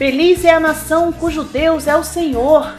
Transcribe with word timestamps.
Feliz 0.00 0.46
é 0.46 0.50
a 0.54 0.58
nação 0.58 1.12
cujo 1.12 1.44
Deus 1.44 1.86
é 1.86 1.94
o 1.94 2.02
Senhor. 2.02 2.74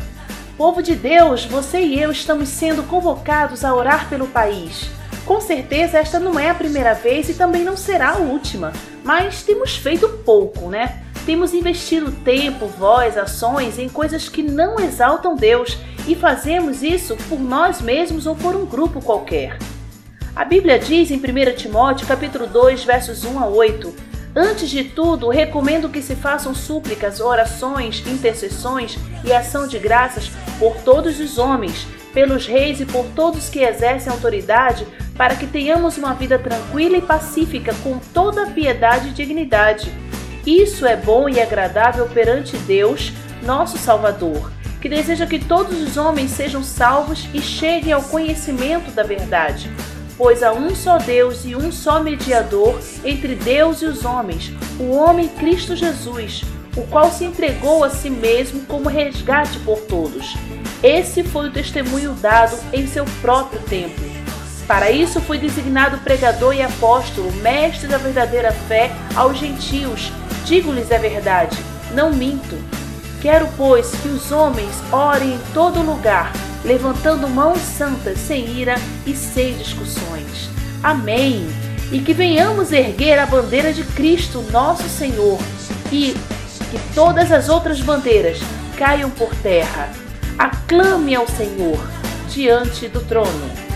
Povo 0.57 0.81
de 0.81 0.95
Deus, 0.95 1.45
você 1.45 1.79
e 1.79 2.01
eu 2.01 2.09
estamos 2.09 2.49
sendo 2.49 2.81
convocados 2.81 3.63
a 3.63 3.75
orar 3.75 4.09
pelo 4.09 4.25
país. 4.25 4.89
Com 5.23 5.39
certeza 5.39 5.99
esta 5.99 6.19
não 6.19 6.39
é 6.39 6.49
a 6.49 6.55
primeira 6.55 6.95
vez 6.95 7.29
e 7.29 7.35
também 7.35 7.63
não 7.63 7.77
será 7.77 8.13
a 8.13 8.17
última, 8.17 8.73
mas 9.03 9.43
temos 9.43 9.75
feito 9.75 10.09
pouco, 10.25 10.67
né? 10.67 11.03
Temos 11.23 11.53
investido 11.53 12.11
tempo, 12.11 12.65
voz, 12.65 13.15
ações 13.15 13.77
em 13.77 13.87
coisas 13.87 14.27
que 14.27 14.41
não 14.41 14.79
exaltam 14.79 15.35
Deus 15.35 15.77
e 16.07 16.15
fazemos 16.15 16.81
isso 16.81 17.15
por 17.29 17.39
nós 17.39 17.81
mesmos 17.81 18.25
ou 18.25 18.35
por 18.35 18.55
um 18.55 18.65
grupo 18.65 18.99
qualquer. 18.99 19.59
A 20.35 20.43
Bíblia 20.43 20.79
diz 20.79 21.11
em 21.11 21.17
1 21.17 21.55
Timóteo 21.55 22.07
capítulo 22.07 22.47
2, 22.47 22.83
versos 22.83 23.23
1 23.23 23.37
a 23.37 23.45
8: 23.45 24.10
Antes 24.35 24.69
de 24.69 24.85
tudo, 24.85 25.27
recomendo 25.27 25.89
que 25.89 26.01
se 26.01 26.15
façam 26.15 26.55
súplicas, 26.55 27.19
orações, 27.19 28.01
intercessões 28.07 28.97
e 29.25 29.33
ação 29.33 29.67
de 29.67 29.77
graças 29.77 30.31
por 30.57 30.77
todos 30.77 31.19
os 31.19 31.37
homens, 31.37 31.85
pelos 32.13 32.47
reis 32.47 32.79
e 32.79 32.85
por 32.85 33.05
todos 33.07 33.49
que 33.49 33.59
exercem 33.59 34.11
autoridade, 34.11 34.87
para 35.17 35.35
que 35.35 35.45
tenhamos 35.45 35.97
uma 35.97 36.13
vida 36.13 36.39
tranquila 36.39 36.97
e 36.97 37.01
pacífica 37.01 37.75
com 37.83 37.99
toda 38.13 38.47
piedade 38.47 39.09
e 39.09 39.11
dignidade. 39.11 39.91
Isso 40.45 40.85
é 40.85 40.95
bom 40.95 41.27
e 41.27 41.41
agradável 41.41 42.07
perante 42.07 42.55
Deus, 42.59 43.11
nosso 43.43 43.77
Salvador, 43.77 44.49
que 44.79 44.87
deseja 44.87 45.27
que 45.27 45.39
todos 45.39 45.81
os 45.81 45.97
homens 45.97 46.31
sejam 46.31 46.63
salvos 46.63 47.27
e 47.33 47.41
cheguem 47.41 47.91
ao 47.91 48.01
conhecimento 48.01 48.91
da 48.91 49.03
verdade 49.03 49.69
pois 50.21 50.43
há 50.43 50.53
um 50.53 50.75
só 50.75 50.99
Deus 50.99 51.45
e 51.45 51.55
um 51.55 51.71
só 51.71 51.99
mediador 51.99 52.79
entre 53.03 53.33
Deus 53.33 53.81
e 53.81 53.85
os 53.87 54.05
homens, 54.05 54.53
o 54.79 54.91
homem 54.91 55.27
Cristo 55.27 55.75
Jesus, 55.75 56.43
o 56.77 56.83
qual 56.83 57.09
se 57.11 57.25
entregou 57.25 57.83
a 57.83 57.89
si 57.89 58.07
mesmo 58.07 58.61
como 58.67 58.87
resgate 58.87 59.57
por 59.61 59.79
todos. 59.79 60.35
Esse 60.83 61.23
foi 61.23 61.47
o 61.47 61.51
testemunho 61.51 62.13
dado 62.13 62.55
em 62.71 62.85
seu 62.85 63.03
próprio 63.19 63.59
tempo. 63.61 63.99
Para 64.67 64.91
isso 64.91 65.19
foi 65.21 65.39
designado 65.39 65.97
pregador 65.97 66.53
e 66.53 66.61
apóstolo, 66.61 67.31
mestre 67.37 67.87
da 67.87 67.97
verdadeira 67.97 68.51
fé 68.51 68.91
aos 69.15 69.39
gentios. 69.39 70.11
Digo-lhes 70.45 70.91
a 70.91 70.99
verdade, 70.99 71.57
não 71.95 72.13
minto. 72.13 72.55
Quero, 73.23 73.49
pois, 73.57 73.89
que 73.89 74.07
os 74.07 74.31
homens 74.31 74.71
orem 74.91 75.33
em 75.33 75.39
todo 75.51 75.81
lugar, 75.81 76.31
levantando 76.63 77.27
mãos 77.27 77.59
santas, 77.59 78.17
sem 78.19 78.47
ira 78.57 78.75
e 79.05 79.15
sem 79.15 79.57
discussões. 79.57 80.49
Amém. 80.83 81.47
E 81.91 81.99
que 81.99 82.13
venhamos 82.13 82.71
erguer 82.71 83.19
a 83.19 83.25
bandeira 83.25 83.73
de 83.73 83.83
Cristo, 83.83 84.41
nosso 84.51 84.87
Senhor, 84.87 85.39
e 85.91 86.15
que 86.71 86.79
todas 86.95 87.31
as 87.31 87.49
outras 87.49 87.81
bandeiras 87.81 88.39
caiam 88.77 89.09
por 89.09 89.35
terra. 89.35 89.91
Aclame 90.37 91.13
ao 91.13 91.27
Senhor 91.27 91.79
diante 92.29 92.87
do 92.87 93.01
trono. 93.01 93.70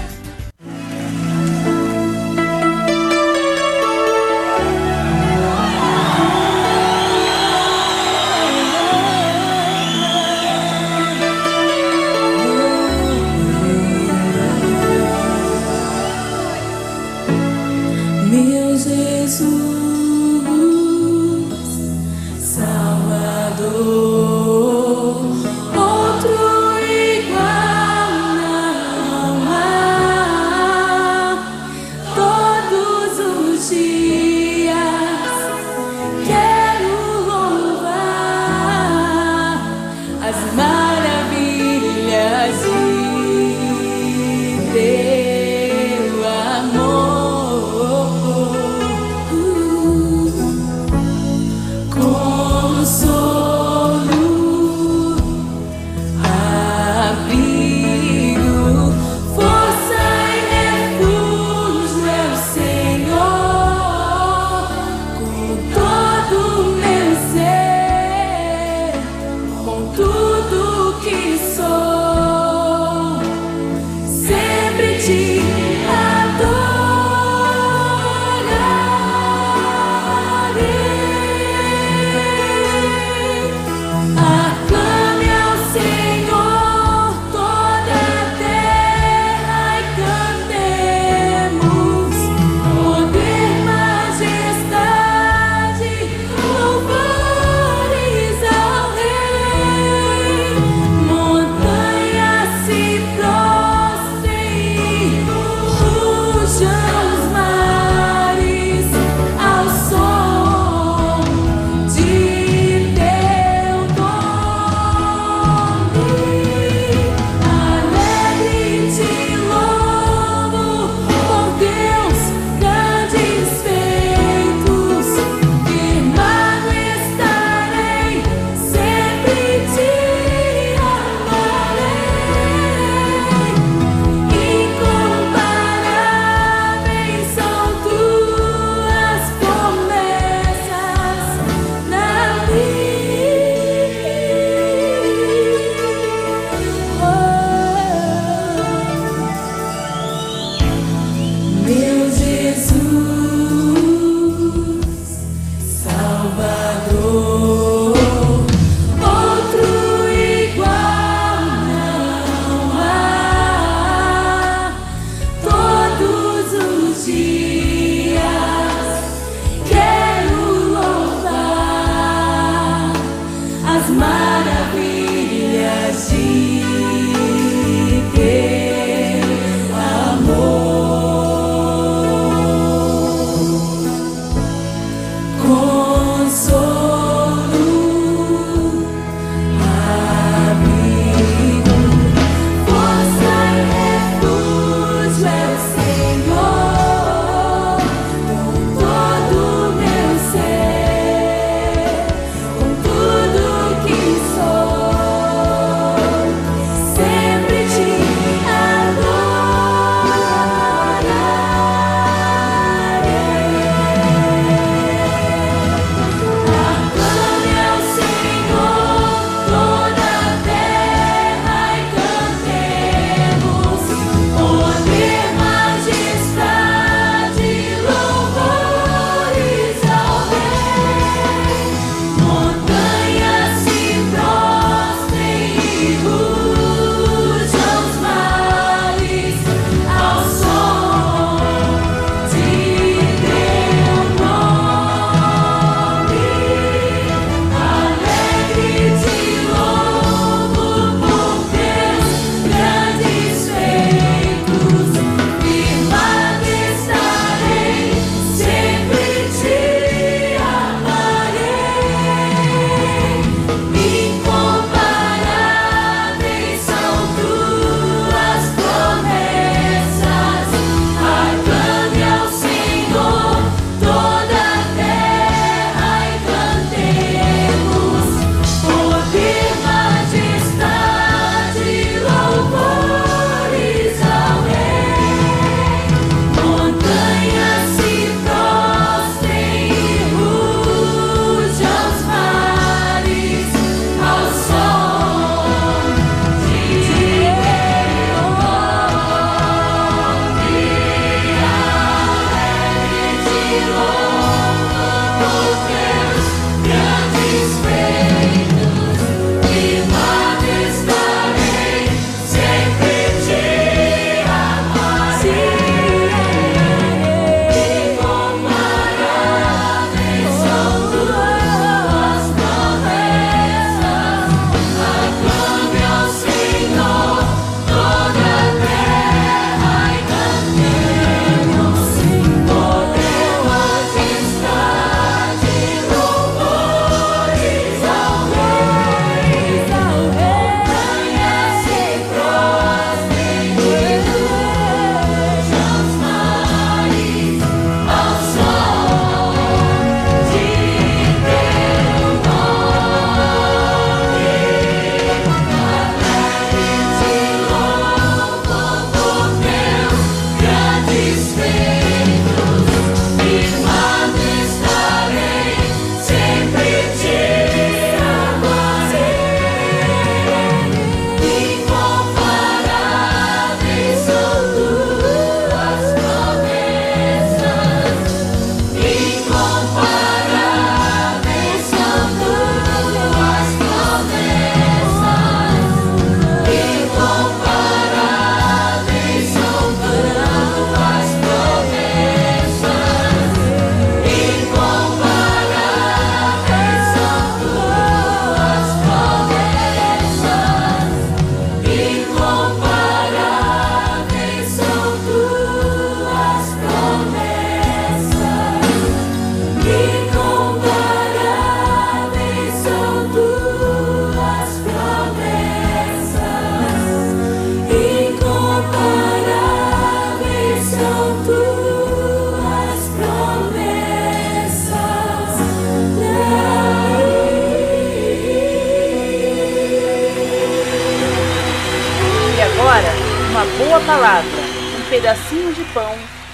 Palavra, 433.85 434.41
um 434.79 434.89
pedacinho 434.89 435.53
de 435.53 435.63
pão 435.71 435.91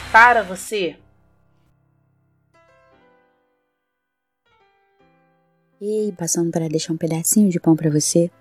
para 0.09 0.41
você. 0.41 0.95
Ei, 5.81 6.13
passando 6.17 6.49
para 6.49 6.69
deixar 6.69 6.93
um 6.93 6.97
pedacinho 6.97 7.49
de 7.49 7.59
pão 7.59 7.75
para 7.75 7.89
você. 7.89 8.31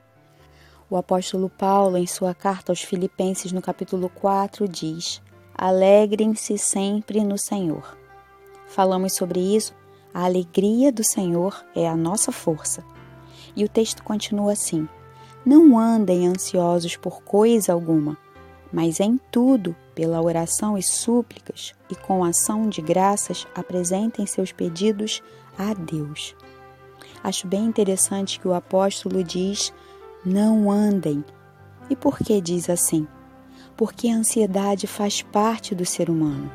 O 0.88 0.96
apóstolo 0.96 1.50
Paulo, 1.50 1.96
em 1.96 2.06
sua 2.06 2.32
carta 2.34 2.70
aos 2.70 2.82
Filipenses, 2.82 3.50
no 3.50 3.60
capítulo 3.60 4.08
4, 4.10 4.68
diz: 4.68 5.20
Alegrem-se 5.56 6.56
sempre 6.56 7.24
no 7.24 7.36
Senhor. 7.36 7.98
Falamos 8.68 9.16
sobre 9.16 9.40
isso. 9.40 9.74
A 10.14 10.24
alegria 10.24 10.92
do 10.92 11.02
Senhor 11.02 11.64
é 11.74 11.88
a 11.88 11.96
nossa 11.96 12.30
força. 12.30 12.84
E 13.56 13.64
o 13.64 13.68
texto 13.68 14.04
continua 14.04 14.52
assim: 14.52 14.88
Não 15.44 15.76
andem 15.76 16.28
ansiosos 16.28 16.96
por 16.96 17.24
coisa 17.24 17.72
alguma 17.72 18.16
mas 18.72 19.00
em 19.00 19.18
tudo, 19.30 19.74
pela 19.94 20.22
oração 20.22 20.78
e 20.78 20.82
súplicas 20.82 21.74
e 21.90 21.94
com 21.94 22.24
ação 22.24 22.68
de 22.68 22.80
graças, 22.80 23.46
apresentem 23.54 24.26
seus 24.26 24.52
pedidos 24.52 25.22
a 25.58 25.74
Deus. 25.74 26.34
Acho 27.22 27.46
bem 27.46 27.64
interessante 27.64 28.38
que 28.38 28.48
o 28.48 28.54
apóstolo 28.54 29.22
diz: 29.24 29.72
não 30.24 30.70
andem. 30.70 31.24
E 31.88 31.96
por 31.96 32.18
que 32.18 32.40
diz 32.40 32.70
assim? 32.70 33.06
Porque 33.76 34.08
a 34.08 34.16
ansiedade 34.16 34.86
faz 34.86 35.22
parte 35.22 35.74
do 35.74 35.84
ser 35.84 36.08
humano. 36.08 36.50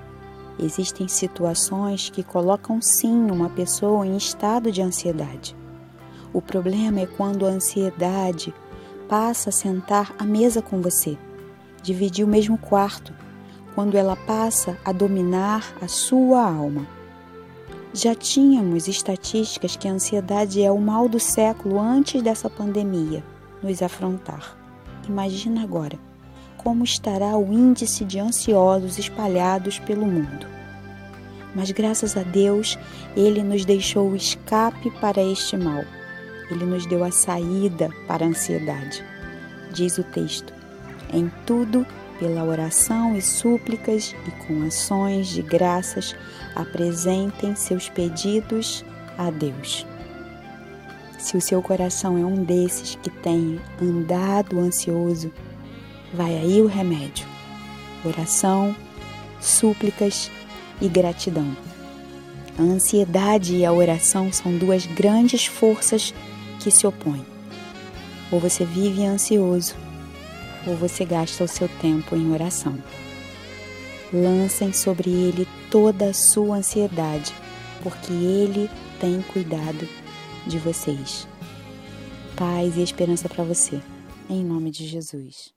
Existem 0.57 1.07
situações 1.09 2.09
que 2.09 2.23
colocam 2.23 2.81
sim 2.81 3.29
uma 3.29 3.49
pessoa 3.49 4.07
em 4.07 4.15
estado 4.15 4.71
de 4.71 4.81
ansiedade. 4.81 5.55
O 6.31 6.41
problema 6.41 7.01
é 7.01 7.05
quando 7.05 7.45
a 7.45 7.49
ansiedade 7.49 8.53
passa 9.09 9.49
a 9.49 9.53
sentar 9.53 10.15
à 10.17 10.23
mesa 10.23 10.61
com 10.61 10.81
você 10.81 11.17
dividir 11.85 12.25
o 12.25 12.27
mesmo 12.27 12.57
quarto, 12.57 13.13
quando 13.75 13.95
ela 13.95 14.15
passa 14.15 14.77
a 14.83 14.91
dominar 14.91 15.73
a 15.81 15.87
sua 15.87 16.43
alma. 16.43 16.87
Já 17.93 18.15
tínhamos 18.15 18.87
estatísticas 18.87 19.75
que 19.75 19.87
a 19.87 19.91
ansiedade 19.91 20.61
é 20.61 20.71
o 20.71 20.79
mal 20.79 21.07
do 21.07 21.19
século 21.19 21.79
antes 21.79 22.21
dessa 22.21 22.49
pandemia 22.49 23.23
nos 23.61 23.81
afrontar. 23.81 24.57
Imagina 25.07 25.63
agora 25.63 25.97
como 26.57 26.83
estará 26.83 27.37
o 27.37 27.53
índice 27.53 28.03
de 28.03 28.19
ansiosos 28.19 28.97
espalhados 28.97 29.77
pelo 29.77 30.03
mundo. 30.03 30.47
Mas 31.53 31.69
graças 31.69 32.17
a 32.17 32.23
Deus, 32.23 32.75
Ele 33.15 33.43
nos 33.43 33.63
deixou 33.63 34.09
o 34.09 34.15
escape 34.15 34.89
para 34.99 35.21
este 35.21 35.55
mal. 35.55 35.85
Ele 36.49 36.65
nos 36.65 36.87
deu 36.87 37.03
a 37.03 37.11
saída 37.11 37.91
para 38.07 38.25
a 38.25 38.29
ansiedade. 38.29 39.05
Diz 39.71 39.99
o 39.99 40.03
texto: 40.03 40.54
em 41.15 41.31
tudo, 41.45 41.85
pela 42.19 42.43
oração 42.43 43.15
e 43.15 43.21
súplicas 43.21 44.15
e 44.27 44.31
com 44.45 44.65
ações 44.65 45.27
de 45.27 45.41
graças, 45.41 46.15
apresentem 46.55 47.55
seus 47.55 47.89
pedidos 47.89 48.85
a 49.17 49.29
Deus. 49.29 49.85
Se 51.17 51.35
o 51.35 51.41
seu 51.41 51.61
coração 51.61 52.17
é 52.17 52.25
um 52.25 52.43
desses 52.43 52.95
que 52.95 53.09
tem 53.09 53.59
andado 53.81 54.59
ansioso, 54.59 55.31
vai 56.13 56.37
aí 56.37 56.61
o 56.61 56.67
remédio: 56.67 57.27
oração, 58.03 58.75
súplicas 59.39 60.29
e 60.81 60.87
gratidão. 60.87 61.55
A 62.57 62.61
ansiedade 62.61 63.55
e 63.55 63.65
a 63.65 63.73
oração 63.73 64.31
são 64.31 64.57
duas 64.57 64.85
grandes 64.85 65.45
forças 65.45 66.13
que 66.59 66.71
se 66.71 66.87
opõem. 66.87 67.25
Ou 68.31 68.39
você 68.39 68.63
vive 68.63 69.05
ansioso, 69.05 69.75
ou 70.67 70.75
você 70.75 71.05
gasta 71.05 71.43
o 71.43 71.47
seu 71.47 71.67
tempo 71.81 72.15
em 72.15 72.31
oração. 72.31 72.77
Lancem 74.13 74.71
sobre 74.71 75.09
ele 75.09 75.47
toda 75.69 76.09
a 76.09 76.13
sua 76.13 76.57
ansiedade, 76.57 77.33
porque 77.83 78.13
ele 78.13 78.69
tem 78.99 79.21
cuidado 79.21 79.87
de 80.45 80.57
vocês. 80.59 81.27
Paz 82.35 82.77
e 82.77 82.81
esperança 82.81 83.27
para 83.27 83.43
você, 83.43 83.81
em 84.29 84.43
nome 84.43 84.71
de 84.71 84.87
Jesus. 84.87 85.53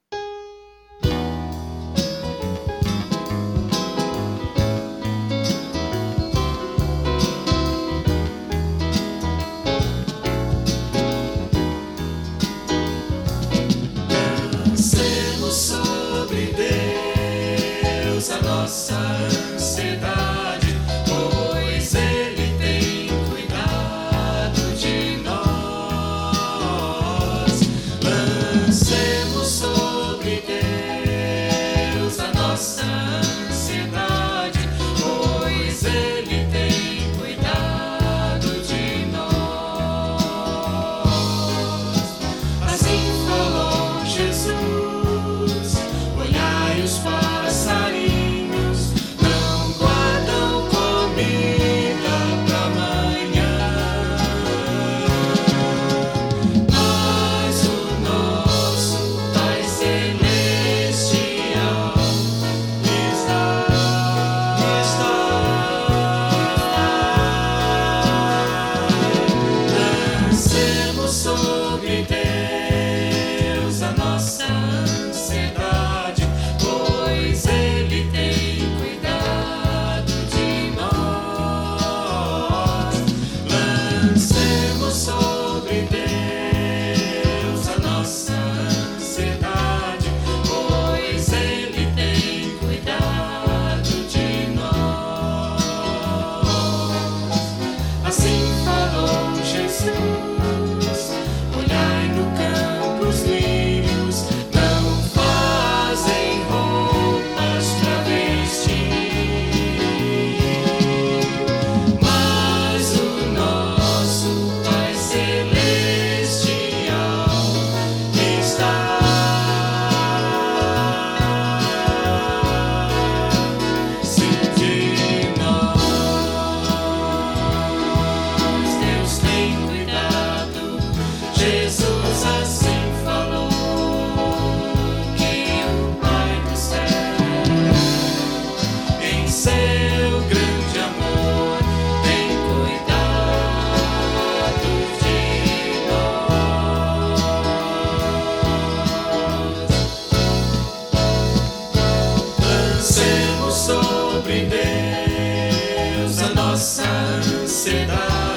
Ansiedade, 157.69 158.28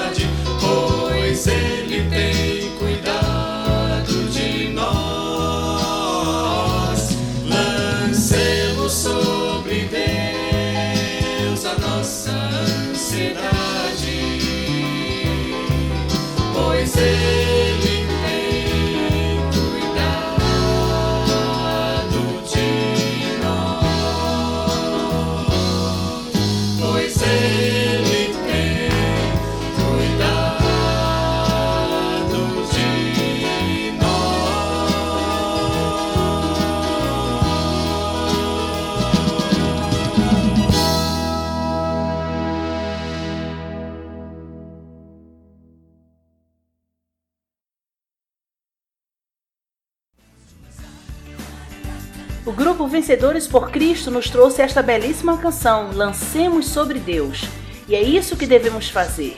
O 52.44 52.50
grupo 52.50 52.88
Vencedores 52.88 53.46
por 53.46 53.70
Cristo 53.70 54.10
nos 54.10 54.28
trouxe 54.28 54.62
esta 54.62 54.82
belíssima 54.82 55.38
canção, 55.38 55.90
Lancemos 55.94 56.66
sobre 56.66 56.98
Deus. 56.98 57.44
E 57.86 57.94
é 57.94 58.02
isso 58.02 58.36
que 58.36 58.46
devemos 58.46 58.90
fazer. 58.90 59.36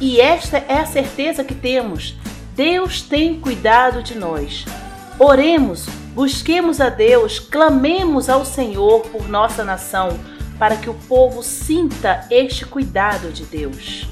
E 0.00 0.20
esta 0.20 0.58
é 0.58 0.80
a 0.80 0.86
certeza 0.86 1.44
que 1.44 1.54
temos: 1.54 2.16
Deus 2.56 3.00
tem 3.00 3.38
cuidado 3.38 4.02
de 4.02 4.16
nós. 4.16 4.64
Oremos, 5.20 5.86
busquemos 6.14 6.80
a 6.80 6.88
Deus, 6.88 7.38
clamemos 7.38 8.28
ao 8.28 8.44
Senhor 8.44 9.02
por 9.02 9.28
nossa 9.28 9.62
nação, 9.62 10.18
para 10.58 10.76
que 10.76 10.90
o 10.90 10.94
povo 10.94 11.44
sinta 11.44 12.26
este 12.28 12.64
cuidado 12.64 13.30
de 13.30 13.44
Deus. 13.44 14.11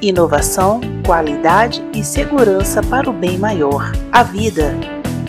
Inovação, 0.00 0.80
qualidade 1.04 1.84
e 1.94 2.04
segurança 2.04 2.82
para 2.82 3.08
o 3.08 3.12
bem 3.12 3.38
maior, 3.38 3.92
a 4.12 4.22
vida. 4.22 4.74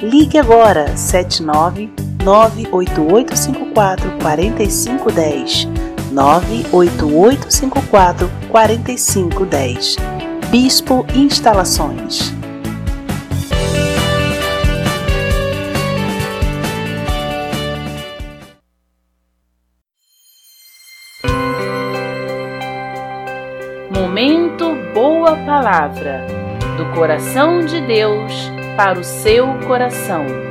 Ligue 0.01 0.37
agora 0.37 0.95
79 0.95 1.89
98854 2.23 4.17
4510 4.21 5.67
98854 6.11 8.29
4510 8.51 9.95
Bispo 10.51 11.05
Instalações 11.15 12.36
Palavra 25.59 26.23
do 26.77 26.85
coração 26.93 27.65
de 27.65 27.81
Deus 27.81 28.31
para 28.75 28.99
o 28.99 29.03
seu 29.03 29.55
coração. 29.65 30.46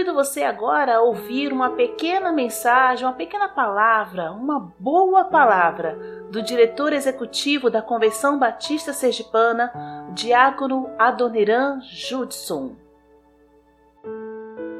Convido 0.00 0.14
você 0.14 0.42
agora 0.42 0.96
a 0.96 1.02
ouvir 1.02 1.52
uma 1.52 1.70
pequena 1.70 2.32
mensagem, 2.32 3.04
uma 3.04 3.12
pequena 3.12 3.48
palavra, 3.50 4.32
uma 4.32 4.72
boa 4.78 5.24
palavra 5.24 5.98
do 6.30 6.42
diretor 6.42 6.94
executivo 6.94 7.68
da 7.68 7.82
Convenção 7.82 8.38
Batista 8.38 8.94
Sergipana, 8.94 9.70
diácono 10.14 10.88
Adoniran 10.98 11.80
Judson. 11.82 12.76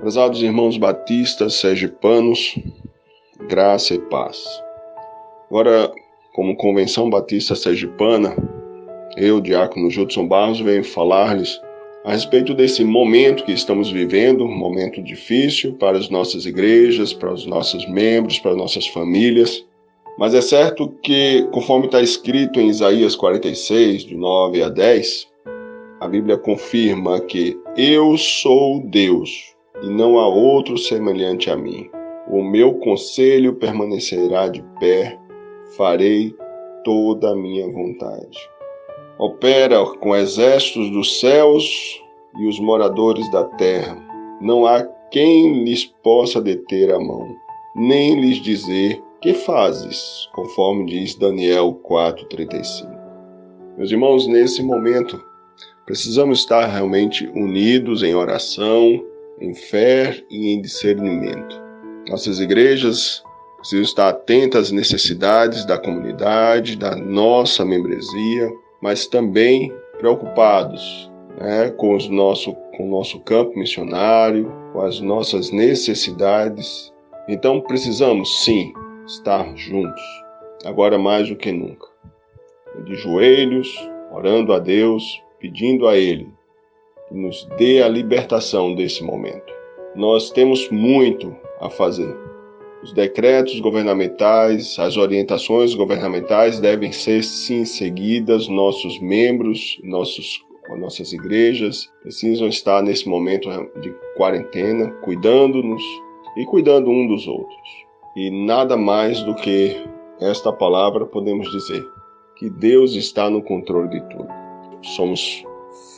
Prezados 0.01 0.43
irmãos 0.43 0.79
batistas 0.79 1.55
sergipanos, 1.55 2.59
graça 3.47 3.93
e 3.93 3.99
paz. 3.99 4.43
Agora, 5.51 5.93
como 6.33 6.57
Convenção 6.57 7.11
Batista 7.11 7.55
Sergipana, 7.55 8.35
eu, 9.19 9.39
diácono 9.39 9.91
Judson 9.91 10.27
Barros, 10.27 10.61
venho 10.61 10.83
falar-lhes 10.85 11.61
a 12.05 12.13
respeito 12.13 12.55
desse 12.55 12.83
momento 12.83 13.45
que 13.45 13.53
estamos 13.53 13.91
vivendo, 13.91 14.45
um 14.45 14.57
momento 14.57 15.03
difícil 15.03 15.75
para 15.75 15.99
as 15.99 16.09
nossas 16.09 16.47
igrejas, 16.47 17.13
para 17.13 17.33
os 17.33 17.45
nossos 17.45 17.87
membros, 17.89 18.39
para 18.39 18.53
as 18.53 18.57
nossas 18.57 18.87
famílias. 18.87 19.67
Mas 20.19 20.35
é 20.35 20.41
certo 20.41 20.89
que, 21.03 21.47
conforme 21.53 21.87
está 21.87 22.01
escrito 22.01 22.59
em 22.59 22.69
Isaías 22.69 23.15
46, 23.15 24.05
de 24.05 24.17
9 24.17 24.63
a 24.63 24.69
10, 24.69 25.29
a 26.01 26.09
Bíblia 26.09 26.39
confirma 26.39 27.21
que 27.21 27.59
eu 27.77 28.17
sou 28.17 28.81
Deus, 28.81 29.55
e 29.83 29.89
não 29.89 30.19
há 30.19 30.27
outro 30.27 30.79
semelhante 30.79 31.51
a 31.51 31.57
mim. 31.57 31.89
O 32.29 32.43
meu 32.43 32.75
conselho 32.75 33.55
permanecerá 33.55 34.49
de 34.49 34.63
pé, 34.79 35.19
farei 35.77 36.35
toda 36.83 37.33
a 37.33 37.37
minha 37.37 37.71
vontade. 37.71 38.39
Opera 39.21 39.85
com 40.01 40.17
exércitos 40.17 40.91
dos 40.91 41.21
céus 41.21 42.03
e 42.39 42.49
os 42.49 42.59
moradores 42.59 43.31
da 43.31 43.45
terra. 43.45 43.95
Não 44.41 44.65
há 44.65 44.83
quem 45.11 45.63
lhes 45.63 45.85
possa 45.85 46.41
deter 46.41 46.91
a 46.91 46.99
mão, 46.99 47.37
nem 47.77 48.19
lhes 48.19 48.39
dizer: 48.39 48.99
Que 49.21 49.35
fazes? 49.35 50.27
Conforme 50.33 50.87
diz 50.87 51.17
Daniel 51.17 51.79
4,35. 51.87 52.89
Meus 53.77 53.91
irmãos, 53.91 54.27
nesse 54.27 54.63
momento, 54.63 55.23
precisamos 55.85 56.39
estar 56.39 56.65
realmente 56.65 57.27
unidos 57.35 58.03
em 58.03 58.15
oração, 58.15 59.05
em 59.39 59.55
fé 59.55 60.19
e 60.31 60.55
em 60.55 60.63
discernimento. 60.63 61.61
Nossas 62.09 62.41
igrejas 62.41 63.23
precisam 63.59 63.83
estar 63.83 64.09
atentas 64.09 64.69
às 64.69 64.73
necessidades 64.73 65.67
da 65.67 65.77
comunidade, 65.77 66.75
da 66.75 66.97
nossa 66.97 67.67
membresia, 67.67 68.51
mas 68.81 69.07
também 69.07 69.73
preocupados 69.99 71.11
né, 71.39 71.71
com, 71.71 71.95
os 71.95 72.09
nosso, 72.09 72.55
com 72.77 72.87
o 72.87 72.91
nosso 72.91 73.21
campo 73.21 73.59
missionário, 73.59 74.53
com 74.73 74.83
as 74.83 75.01
nossas 75.01 75.51
necessidades. 75.51 76.93
Então 77.29 77.61
precisamos 77.61 78.45
sim 78.45 78.73
estar 79.07 79.57
juntos, 79.57 80.03
agora 80.65 80.99
mais 80.99 81.29
do 81.29 81.37
que 81.37 81.53
nunca. 81.53 81.89
De 82.85 82.95
joelhos, 82.95 83.69
orando 84.13 84.53
a 84.53 84.59
Deus, 84.59 85.23
pedindo 85.39 85.87
a 85.87 85.97
Ele 85.97 86.29
que 87.09 87.15
nos 87.15 87.45
dê 87.59 87.83
a 87.83 87.89
libertação 87.89 88.75
desse 88.75 89.03
momento. 89.03 89.53
Nós 89.97 90.31
temos 90.31 90.71
muito 90.71 91.37
a 91.61 91.69
fazer. 91.69 92.30
Os 92.83 92.93
decretos 92.95 93.61
governamentais, 93.61 94.79
as 94.79 94.97
orientações 94.97 95.75
governamentais 95.75 96.59
devem 96.61 96.93
ser 96.93 97.23
sim 97.23 97.65
seguidas. 97.65 98.49
Nossos 98.49 98.99
membros, 99.01 99.79
nossos, 99.85 100.43
nossas 100.79 101.13
igrejas 101.13 101.91
precisam 102.03 102.49
estar 102.49 102.83
nesse 102.83 103.07
momento 103.07 103.49
de 103.81 103.95
quarentena, 104.17 104.91
cuidando-nos 105.03 105.83
e 106.37 106.45
cuidando 106.47 106.91
um 106.91 107.07
dos 107.07 107.27
outros. 107.29 107.69
E 108.17 108.31
nada 108.31 108.77
mais 108.77 109.23
do 109.23 109.35
que 109.35 109.77
esta 110.21 110.51
palavra 110.51 111.05
podemos 111.05 111.51
dizer: 111.51 111.85
que 112.41 112.49
Deus 112.49 112.95
está 112.95 113.29
no 113.29 113.43
controle 113.43 113.91
de 113.91 114.01
tudo. 114.09 114.29
Somos 114.83 115.45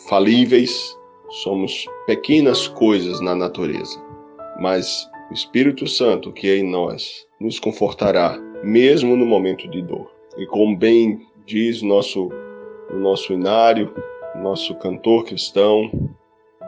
falíveis, 0.09 0.99
somos 1.45 1.87
pequenas 2.07 2.67
coisas 2.67 3.21
na 3.21 3.37
natureza, 3.37 4.03
mas 4.61 5.09
o 5.33 5.35
Espírito 5.35 5.87
Santo 5.87 6.31
que 6.31 6.47
é 6.47 6.59
em 6.59 6.71
nós 6.71 7.27
nos 7.41 7.59
confortará, 7.59 8.39
mesmo 8.63 9.17
no 9.17 9.25
momento 9.25 9.67
de 9.67 9.81
dor. 9.81 10.13
E 10.37 10.45
como 10.45 10.77
bem 10.77 11.27
diz 11.47 11.81
nosso, 11.81 12.29
o 12.91 12.97
nosso 12.97 13.33
inário, 13.33 13.95
nosso 14.37 14.75
cantor 14.75 15.25
cristão, 15.25 15.91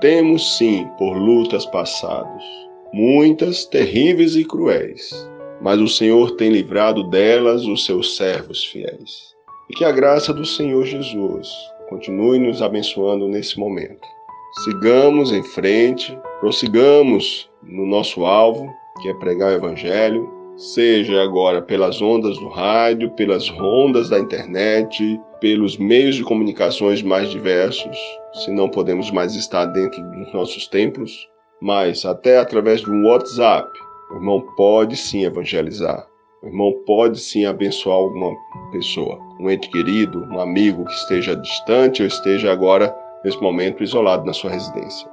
temos 0.01 0.57
sim 0.57 0.89
por 0.97 1.15
lutas 1.15 1.67
passadas, 1.67 2.43
muitas 2.91 3.67
terríveis 3.67 4.35
e 4.35 4.47
cruéis, 4.47 5.13
mas 5.61 5.79
o 5.79 5.87
Senhor 5.87 6.31
tem 6.31 6.49
livrado 6.49 7.05
delas 7.11 7.67
os 7.67 7.85
seus 7.85 8.17
servos 8.17 8.65
fiéis. 8.65 9.35
E 9.69 9.75
que 9.75 9.85
a 9.85 9.93
graça 9.93 10.33
do 10.33 10.47
Senhor 10.47 10.87
Jesus 10.87 11.51
continue 11.91 12.39
nos 12.39 12.63
abençoando 12.63 13.29
nesse 13.29 13.59
momento 13.59 14.15
sigamos 14.63 15.33
em 15.33 15.43
frente, 15.43 16.17
prossigamos 16.41 17.51
no 17.67 17.87
nosso 17.87 18.25
alvo, 18.25 18.73
que 19.01 19.09
é 19.09 19.15
pregar 19.15 19.53
o 19.53 19.57
Evangelho, 19.57 20.31
seja 20.57 21.23
agora 21.23 21.61
pelas 21.61 22.01
ondas 22.01 22.39
do 22.39 22.49
rádio, 22.49 23.11
pelas 23.11 23.51
ondas 23.51 24.09
da 24.09 24.19
internet, 24.19 25.21
pelos 25.41 25.77
meios 25.77 26.15
de 26.15 26.23
comunicações 26.23 27.03
mais 27.03 27.31
diversos, 27.31 27.97
se 28.33 28.51
não 28.51 28.69
podemos 28.69 29.11
mais 29.11 29.35
estar 29.35 29.67
dentro 29.67 30.03
dos 30.03 30.33
nossos 30.33 30.67
templos, 30.69 31.29
mas 31.61 32.05
até 32.05 32.39
através 32.39 32.81
de 32.81 32.91
um 32.91 33.07
WhatsApp, 33.07 33.69
o 34.11 34.17
irmão 34.17 34.41
pode 34.57 34.97
sim 34.97 35.25
evangelizar. 35.25 36.07
O 36.43 36.47
irmão 36.47 36.73
pode 36.87 37.19
sim 37.19 37.47
abençoar 37.47 37.97
alguma 37.97 38.35
pessoa, 38.71 39.19
um 39.41 39.49
ente 39.49 39.69
querido, 39.71 40.25
um 40.31 40.39
amigo 40.39 40.85
que 40.85 40.93
esteja 40.93 41.35
distante 41.35 42.03
ou 42.03 42.09
esteja 42.09 42.53
agora 42.53 42.95
nesse 43.25 43.41
momento 43.41 43.83
isolado 43.83 44.27
na 44.27 44.33
sua 44.33 44.51
residência. 44.51 45.09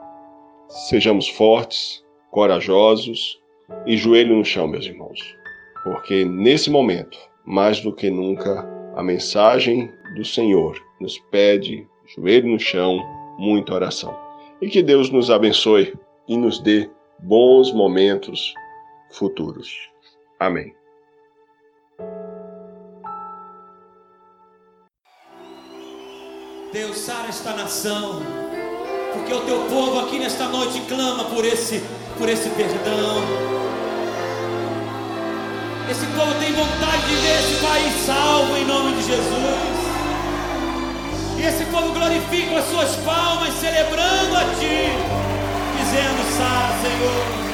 Sejamos 0.89 1.29
fortes, 1.29 2.00
corajosos 2.31 3.39
e 3.85 3.95
joelho 3.95 4.35
no 4.35 4.45
chão, 4.45 4.67
meus 4.67 4.85
irmãos, 4.85 5.19
porque 5.83 6.25
nesse 6.25 6.69
momento, 6.69 7.17
mais 7.45 7.81
do 7.81 7.93
que 7.93 8.09
nunca, 8.09 8.67
a 8.95 9.03
mensagem 9.03 9.91
do 10.15 10.25
Senhor 10.25 10.81
nos 10.99 11.17
pede, 11.29 11.87
joelho 12.15 12.47
no 12.47 12.59
chão, 12.59 12.99
muita 13.37 13.73
oração. 13.73 14.17
E 14.61 14.69
que 14.69 14.81
Deus 14.81 15.09
nos 15.09 15.29
abençoe 15.29 15.93
e 16.27 16.37
nos 16.37 16.59
dê 16.59 16.89
bons 17.19 17.71
momentos 17.73 18.53
futuros. 19.11 19.89
Amém. 20.39 20.73
Deus, 26.71 26.97
sara 26.99 27.27
esta 27.27 27.53
nação, 27.53 28.21
porque 29.13 29.33
o 29.33 29.41
teu 29.41 29.65
povo 29.65 29.99
aqui 29.99 30.17
nesta 30.19 30.47
noite 30.47 30.79
clama 30.87 31.25
por 31.25 31.43
esse, 31.43 31.81
por 32.21 32.29
esse 32.29 32.49
perdão. 32.49 33.23
Esse 35.89 36.05
povo 36.05 36.35
tem 36.35 36.53
vontade 36.53 37.01
de 37.07 37.15
ver 37.15 37.39
esse 37.39 37.55
país 37.65 38.05
salvo 38.05 38.55
em 38.57 38.63
nome 38.63 38.93
de 38.93 39.07
Jesus. 39.07 39.81
E 41.39 41.41
esse 41.41 41.65
povo 41.65 41.91
glorifica 41.93 42.59
as 42.59 42.65
suas 42.65 42.95
palmas, 42.97 43.51
celebrando 43.55 44.37
a 44.37 44.43
Ti, 44.59 44.93
dizendo: 45.79 46.37
Sara, 46.37 46.75
Senhor. 46.83 47.50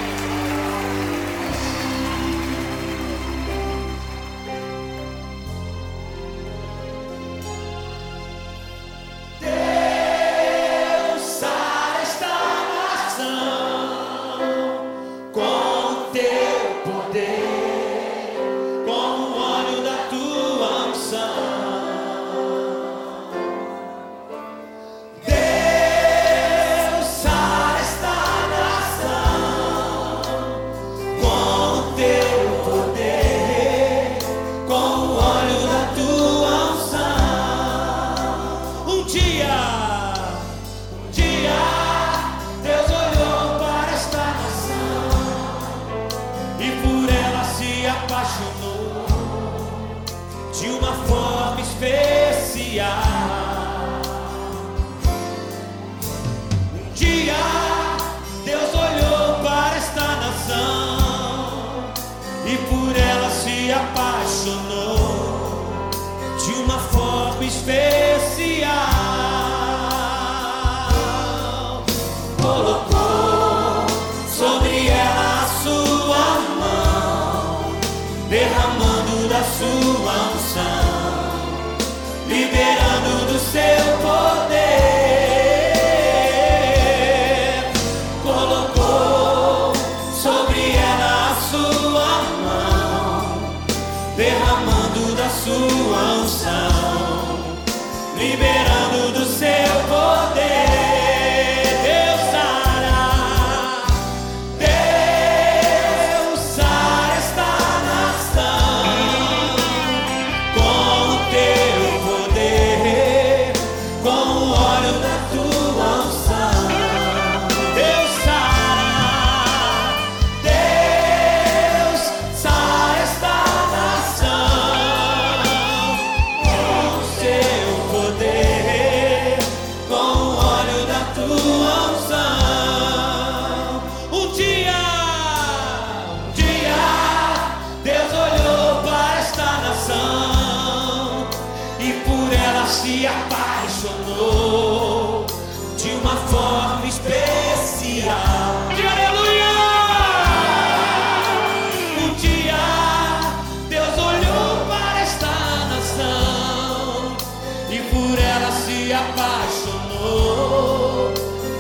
se 158.68 158.92
apaixonou 158.92 160.44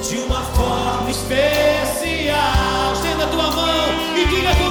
de 0.01 0.17
uma 0.17 0.41
forma 0.41 1.09
especial. 1.09 2.91
Estenda 2.93 3.27
tua 3.27 3.49
mão 3.49 4.17
e 4.17 4.25
diga 4.25 4.53
tua 4.55 4.66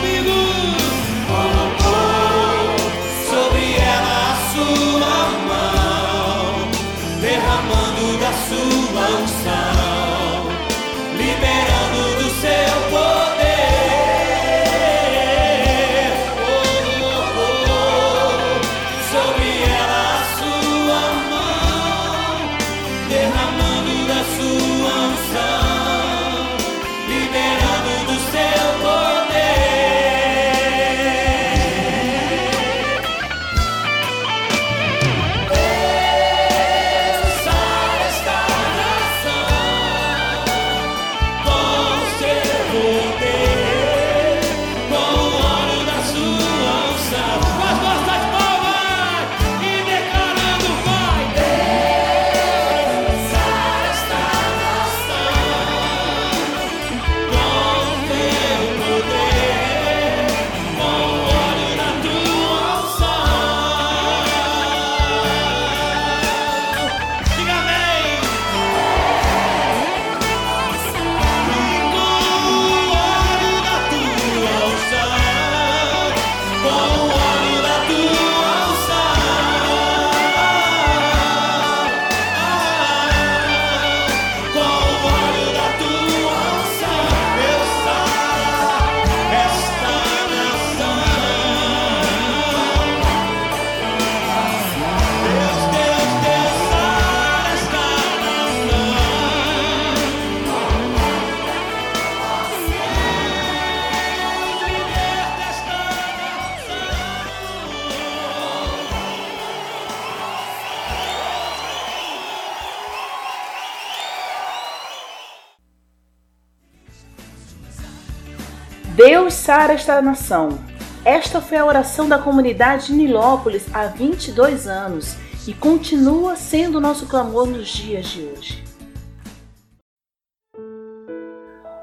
Deus 119.08 119.34
sara 119.34 119.72
esta 119.72 120.02
nação. 120.02 120.58
Esta 121.04 121.40
foi 121.40 121.58
a 121.58 121.64
oração 121.64 122.08
da 122.08 122.18
comunidade 122.18 122.88
de 122.88 122.92
Nilópolis 122.92 123.72
há 123.72 123.86
22 123.86 124.66
anos 124.66 125.14
e 125.46 125.54
continua 125.54 126.34
sendo 126.34 126.80
nosso 126.80 127.06
clamor 127.06 127.46
nos 127.46 127.68
dias 127.68 128.06
de 128.06 128.24
hoje. 128.24 128.64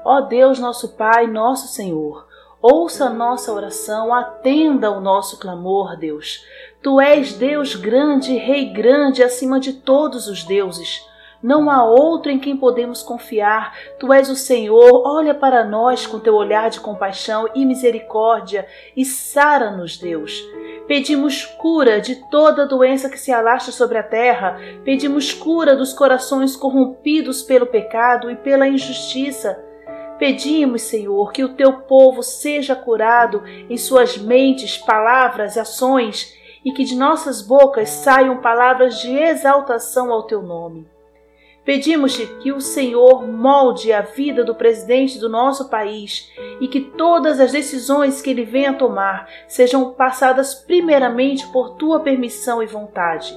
Ó 0.04 0.20
Deus, 0.20 0.58
nosso 0.58 0.98
Pai, 0.98 1.26
nosso 1.26 1.68
Senhor, 1.68 2.28
ouça 2.60 3.06
a 3.06 3.10
nossa 3.10 3.50
oração, 3.50 4.12
atenda 4.12 4.90
o 4.90 5.00
nosso 5.00 5.38
clamor, 5.38 5.96
Deus. 5.96 6.44
Tu 6.82 7.00
és 7.00 7.32
Deus 7.32 7.74
grande, 7.74 8.36
Rei 8.36 8.66
grande 8.66 9.22
acima 9.22 9.58
de 9.58 9.72
todos 9.72 10.28
os 10.28 10.44
deuses. 10.44 11.02
Não 11.44 11.68
há 11.68 11.84
outro 11.84 12.32
em 12.32 12.38
quem 12.38 12.56
podemos 12.56 13.02
confiar. 13.02 13.76
Tu 13.98 14.10
és 14.10 14.30
o 14.30 14.34
Senhor. 14.34 15.02
Olha 15.06 15.34
para 15.34 15.62
nós 15.62 16.06
com 16.06 16.18
teu 16.18 16.34
olhar 16.34 16.70
de 16.70 16.80
compaixão 16.80 17.46
e 17.54 17.66
misericórdia 17.66 18.66
e 18.96 19.04
sara-nos, 19.04 19.98
Deus. 19.98 20.42
Pedimos 20.88 21.44
cura 21.44 22.00
de 22.00 22.16
toda 22.30 22.66
doença 22.66 23.10
que 23.10 23.18
se 23.18 23.30
alastra 23.30 23.72
sobre 23.72 23.98
a 23.98 24.02
terra. 24.02 24.58
Pedimos 24.86 25.34
cura 25.34 25.76
dos 25.76 25.92
corações 25.92 26.56
corrompidos 26.56 27.42
pelo 27.42 27.66
pecado 27.66 28.30
e 28.30 28.36
pela 28.36 28.66
injustiça. 28.66 29.62
Pedimos, 30.18 30.80
Senhor, 30.80 31.30
que 31.30 31.44
o 31.44 31.54
teu 31.54 31.80
povo 31.80 32.22
seja 32.22 32.74
curado 32.74 33.42
em 33.68 33.76
suas 33.76 34.16
mentes, 34.16 34.78
palavras, 34.78 35.58
ações 35.58 36.34
e 36.64 36.72
que 36.72 36.84
de 36.84 36.96
nossas 36.96 37.42
bocas 37.42 37.90
saiam 37.90 38.40
palavras 38.40 38.98
de 39.02 39.14
exaltação 39.14 40.10
ao 40.10 40.22
teu 40.22 40.40
nome. 40.40 40.94
Pedimos-te 41.64 42.26
que 42.42 42.52
o 42.52 42.60
Senhor 42.60 43.26
molde 43.26 43.90
a 43.90 44.02
vida 44.02 44.44
do 44.44 44.54
presidente 44.54 45.18
do 45.18 45.30
nosso 45.30 45.70
país 45.70 46.30
e 46.60 46.68
que 46.68 46.80
todas 46.80 47.40
as 47.40 47.52
decisões 47.52 48.20
que 48.20 48.28
ele 48.28 48.44
venha 48.44 48.74
tomar 48.74 49.26
sejam 49.48 49.92
passadas 49.94 50.54
primeiramente 50.54 51.46
por 51.48 51.70
tua 51.76 52.00
permissão 52.00 52.62
e 52.62 52.66
vontade. 52.66 53.34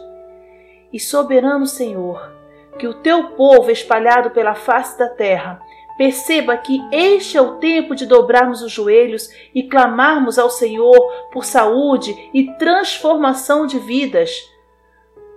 E 0.92 1.00
soberano 1.00 1.66
Senhor, 1.66 2.34
que 2.78 2.86
o 2.86 2.96
teu 2.96 3.30
povo 3.30 3.72
espalhado 3.72 4.32
pela 4.32 4.56
face 4.56 5.00
da 5.00 5.08
terra 5.08 5.62
perceba 5.98 6.58
que 6.58 6.80
este 6.92 7.38
é 7.38 7.42
o 7.42 7.56
tempo 7.56 7.96
de 7.96 8.06
dobrarmos 8.06 8.62
os 8.62 8.72
joelhos 8.72 9.30
e 9.56 9.64
clamarmos 9.64 10.38
ao 10.38 10.50
Senhor 10.50 11.30
por 11.32 11.46
saúde 11.46 12.30
e 12.34 12.52
transformação 12.58 13.66
de 13.66 13.80
vidas 13.80 14.32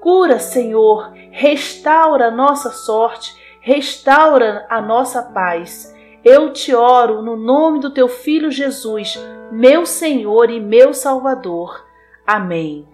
Cura, 0.01 0.39
Senhor, 0.39 1.13
restaura 1.31 2.29
a 2.29 2.31
nossa 2.31 2.71
sorte, 2.71 3.37
restaura 3.61 4.67
a 4.71 4.81
nossa 4.81 5.23
paz. 5.23 5.95
Eu 6.25 6.53
te 6.55 6.75
oro 6.75 7.21
no 7.21 7.37
nome 7.37 7.81
do 7.81 7.93
teu 7.93 8.09
Filho 8.09 8.51
Jesus, 8.51 9.23
meu 9.53 9.85
Senhor 9.85 10.51
e 10.51 10.59
meu 10.59 10.95
Salvador. 10.95 11.87
Amém. 12.27 12.89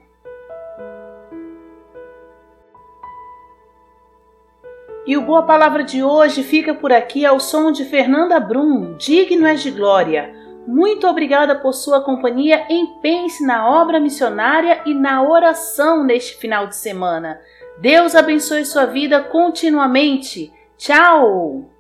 E 5.07 5.17
o 5.17 5.23
Boa 5.23 5.45
Palavra 5.45 5.85
de 5.85 6.03
hoje 6.03 6.43
fica 6.43 6.75
por 6.75 6.93
aqui 6.93 7.25
ao 7.25 7.39
som 7.39 7.71
de 7.71 7.85
Fernanda 7.85 8.41
Brum, 8.41 8.97
Digno 8.97 9.47
é 9.47 9.55
de 9.55 9.71
Glória. 9.71 10.46
Muito 10.67 11.07
obrigada 11.07 11.55
por 11.55 11.73
sua 11.73 12.01
companhia. 12.01 12.67
Empenhe-se 12.69 13.47
na 13.47 13.69
obra 13.69 14.01
missionária 14.01 14.83
e 14.85 14.93
na 14.93 15.23
oração 15.23 16.03
neste 16.05 16.37
final 16.37 16.67
de 16.67 16.77
semana. 16.77 17.39
Deus 17.79 18.15
abençoe 18.15 18.65
sua 18.65 18.87
vida 18.87 19.21
continuamente. 19.21 20.53
Tchau! 20.77 21.71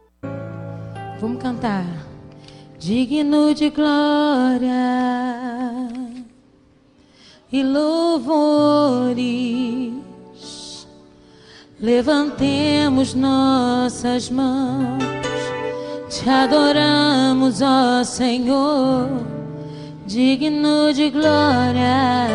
Vamos 1.18 1.42
cantar. 1.42 1.84
Digno 2.78 3.54
de 3.54 3.70
glória 3.70 4.70
e 7.50 7.62
louvores, 7.62 9.16
levantemos 11.80 13.14
nossas 13.14 14.28
mãos 14.28 15.15
te 16.08 16.30
adoramos, 16.30 17.60
ó 17.60 18.04
Senhor, 18.04 19.08
digno 20.06 20.92
de 20.92 21.10
glória, 21.10 22.28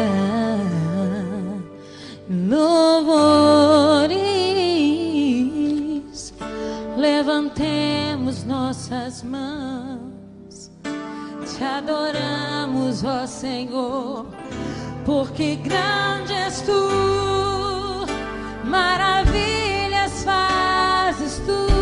louvores. 2.29 4.21
Levantemos 6.97 8.43
nossas 8.43 9.23
mãos, 9.23 10.69
te 10.83 11.63
adoramos, 11.63 13.03
ó 13.03 13.25
Senhor, 13.25 14.27
porque 15.05 15.55
grande 15.55 16.33
és 16.33 16.61
tu, 16.61 18.05
maravilhas 18.65 20.23
fazes 20.23 21.41
tu. 21.45 21.80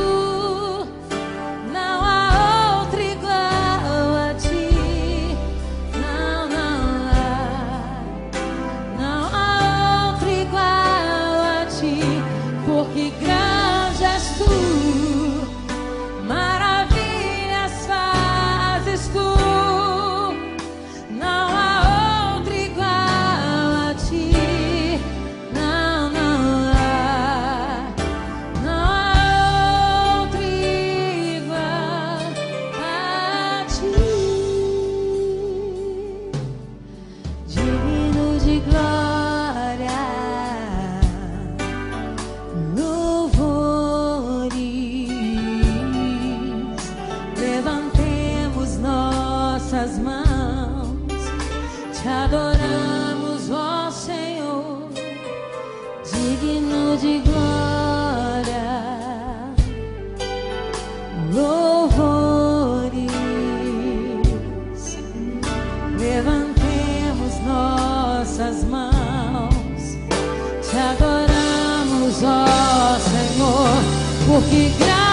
Porque 74.39 74.73
grande 74.79 75.08